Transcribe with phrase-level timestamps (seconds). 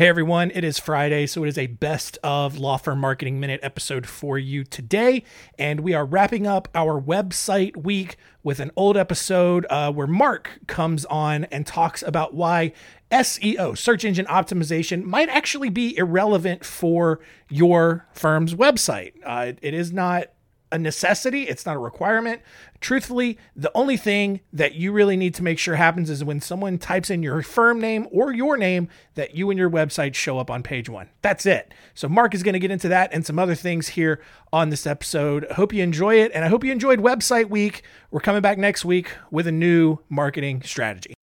[0.00, 3.60] Hey everyone, it is Friday, so it is a best of Law Firm Marketing Minute
[3.62, 5.24] episode for you today.
[5.58, 10.60] And we are wrapping up our website week with an old episode uh, where Mark
[10.66, 12.72] comes on and talks about why
[13.10, 17.20] SEO, search engine optimization, might actually be irrelevant for
[17.50, 19.12] your firm's website.
[19.22, 20.28] Uh, it is not
[20.72, 22.42] a necessity, it's not a requirement.
[22.80, 26.78] Truthfully, the only thing that you really need to make sure happens is when someone
[26.78, 30.50] types in your firm name or your name that you and your website show up
[30.50, 31.08] on page one.
[31.22, 31.74] That's it.
[31.94, 34.20] So, Mark is going to get into that and some other things here
[34.52, 35.46] on this episode.
[35.52, 37.82] Hope you enjoy it, and I hope you enjoyed Website Week.
[38.10, 41.14] We're coming back next week with a new marketing strategy.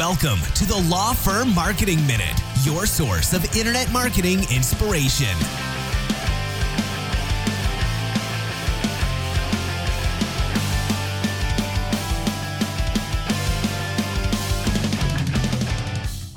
[0.00, 2.32] Welcome to the Law Firm Marketing Minute,
[2.62, 5.36] your source of internet marketing inspiration.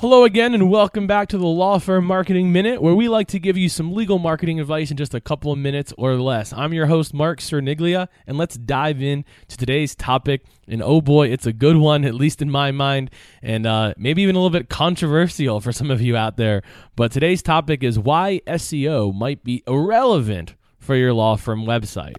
[0.04, 3.38] Hello again, and welcome back to the Law Firm Marketing Minute, where we like to
[3.38, 6.52] give you some legal marketing advice in just a couple of minutes or less.
[6.52, 10.44] I'm your host, Mark Cerniglia, and let's dive in to today's topic.
[10.68, 14.20] And oh boy, it's a good one, at least in my mind, and uh, maybe
[14.20, 16.60] even a little bit controversial for some of you out there.
[16.96, 22.16] But today's topic is why SEO might be irrelevant for your law firm website.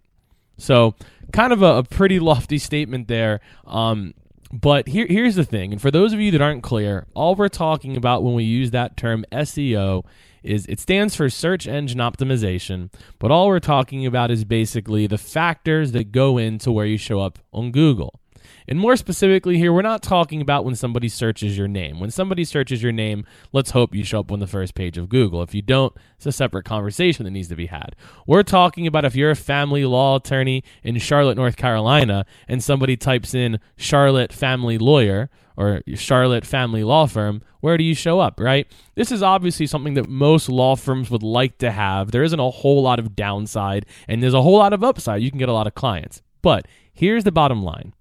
[0.58, 0.96] So,
[1.32, 3.42] kind of a, a pretty lofty statement there.
[3.68, 4.16] Um,
[4.52, 7.50] but here, here's the thing, and for those of you that aren't clear, all we're
[7.50, 10.06] talking about when we use that term SEO
[10.44, 15.18] is it stands for search engine optimization, but all we're talking about is basically the
[15.18, 18.20] factors that go into where you show up on Google.
[18.68, 22.00] And more specifically, here, we're not talking about when somebody searches your name.
[22.00, 25.10] When somebody searches your name, let's hope you show up on the first page of
[25.10, 25.42] Google.
[25.44, 27.96] If you don't, it's a separate conversation that needs to be had.
[28.26, 32.98] We're talking about if you're a family law attorney in Charlotte, North Carolina, and somebody
[32.98, 38.40] types in Charlotte family lawyer or Charlotte family law firm, where do you show up,
[38.40, 38.68] right?
[38.96, 42.12] This is obviously something that most law firms would like to have.
[42.12, 45.22] There isn't a whole lot of downside, and there's a whole lot of upside.
[45.22, 46.22] You can get a lot of clients.
[46.42, 47.94] But here's the bottom line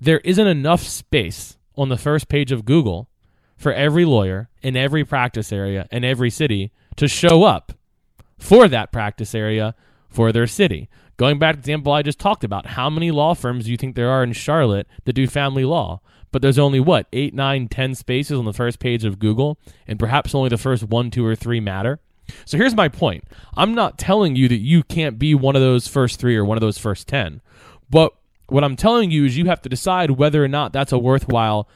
[0.00, 3.08] there isn't enough space on the first page of Google
[3.56, 7.72] for every lawyer in every practice area in every city to show up
[8.38, 9.74] for that practice area
[10.08, 10.88] for their city.
[11.16, 13.76] Going back to the example I just talked about, how many law firms do you
[13.76, 16.00] think there are in Charlotte that do family law?
[16.30, 19.98] But there's only what, eight, nine, ten spaces on the first page of Google, and
[19.98, 21.98] perhaps only the first one, two, or three matter.
[22.44, 23.24] So here's my point.
[23.56, 26.56] I'm not telling you that you can't be one of those first three or one
[26.56, 27.40] of those first 10.
[27.90, 28.12] But
[28.48, 31.68] what I'm telling you is you have to decide whether or not that's a worthwhile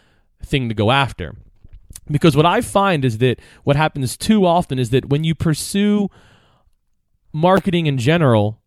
[0.44, 1.34] thing to go after.
[2.10, 6.08] Because what I find is that what happens too often is that when you pursue
[7.32, 8.61] marketing in general,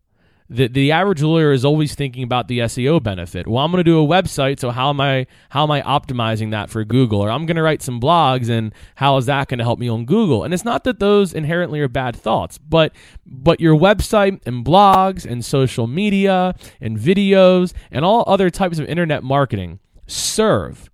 [0.48, 3.48] the the average lawyer is always thinking about the SEO benefit.
[3.48, 6.50] Well, I'm going to do a website, so how am I how am I optimizing
[6.52, 7.20] that for Google?
[7.20, 9.88] Or I'm going to write some blogs, and how is that going to help me
[9.88, 10.44] on Google?
[10.44, 12.92] And it's not that those inherently are bad thoughts, but
[13.24, 18.86] but your website and blogs and social media and videos and all other types of
[18.86, 20.90] internet marketing serve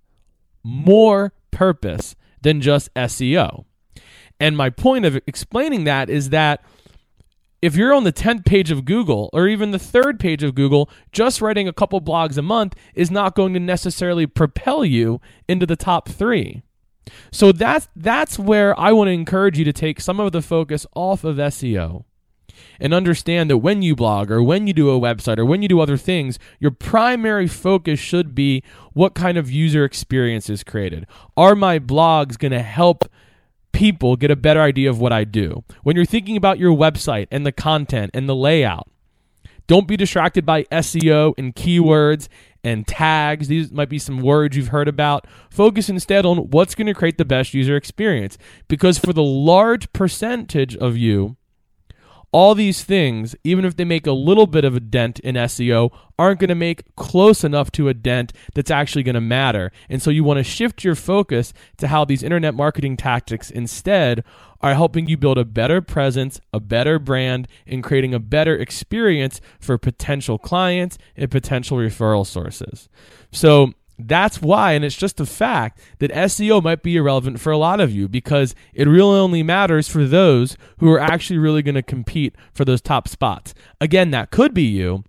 [0.63, 3.65] more purpose than just SEO.
[4.39, 6.63] And my point of explaining that is that
[7.63, 10.89] if you're on the 10th page of Google or even the third page of Google,
[11.13, 15.65] just writing a couple blogs a month is not going to necessarily propel you into
[15.65, 16.61] the top three.
[17.31, 20.85] So that's that's where I want to encourage you to take some of the focus
[20.93, 22.03] off of SEO
[22.81, 25.69] and understand that when you blog or when you do a website or when you
[25.69, 31.07] do other things, your primary focus should be what kind of user experience is created.
[31.37, 33.05] Are my blogs going to help
[33.73, 35.63] people get a better idea of what I do.
[35.83, 38.87] When you're thinking about your website and the content and the layout,
[39.67, 42.27] don't be distracted by SEO and keywords
[42.63, 43.47] and tags.
[43.47, 45.25] These might be some words you've heard about.
[45.49, 48.37] Focus instead on what's going to create the best user experience.
[48.67, 51.37] Because for the large percentage of you,
[52.33, 55.95] all these things, even if they make a little bit of a dent in SEO,
[56.17, 59.71] aren't going to make close enough to a dent that's actually going to matter.
[59.87, 64.23] And so you want to shift your focus to how these internet marketing tactics instead
[64.61, 69.39] are helping you build a better presence, a better brand, and creating a better experience
[69.59, 72.89] for potential clients and potential referral sources.
[73.31, 77.57] So that's why, and it's just a fact that SEO might be irrelevant for a
[77.57, 81.75] lot of you because it really only matters for those who are actually really going
[81.75, 83.53] to compete for those top spots.
[83.79, 85.03] Again, that could be you,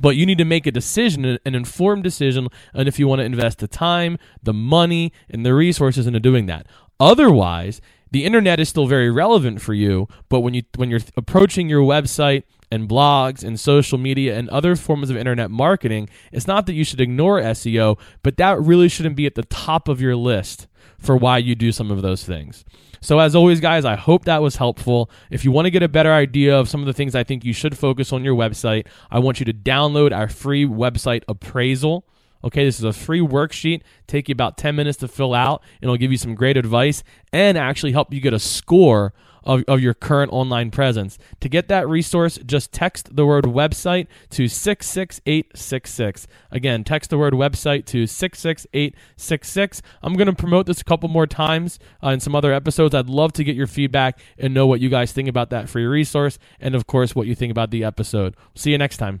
[0.00, 3.24] but you need to make a decision, an informed decision, and if you want to
[3.24, 6.66] invest the time, the money, and the resources into doing that.
[7.00, 7.80] Otherwise,
[8.12, 11.82] the internet is still very relevant for you, but when you when you're approaching your
[11.82, 16.74] website and blogs and social media and other forms of internet marketing, it's not that
[16.74, 20.66] you should ignore SEO, but that really shouldn't be at the top of your list
[20.98, 22.64] for why you do some of those things.
[23.00, 25.10] So, as always, guys, I hope that was helpful.
[25.30, 27.44] If you want to get a better idea of some of the things I think
[27.44, 32.06] you should focus on your website, I want you to download our free website appraisal.
[32.44, 33.82] Okay, this is a free worksheet.
[34.06, 35.62] Take you about 10 minutes to fill out.
[35.80, 37.02] And it'll give you some great advice
[37.32, 39.12] and actually help you get a score
[39.44, 41.18] of, of your current online presence.
[41.40, 46.26] To get that resource, just text the word website to 66866.
[46.50, 49.82] Again, text the word website to 66866.
[50.02, 52.94] I'm going to promote this a couple more times uh, in some other episodes.
[52.94, 55.84] I'd love to get your feedback and know what you guys think about that free
[55.86, 58.36] resource and, of course, what you think about the episode.
[58.54, 59.20] See you next time.